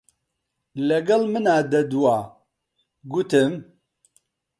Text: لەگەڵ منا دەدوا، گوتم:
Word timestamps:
لەگەڵ 0.87 1.21
منا 1.33 1.57
دەدوا، 1.71 2.17
گوتم: 3.11 3.51